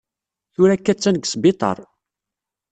[0.53, 1.77] Tura akka attan deg sbiṭar.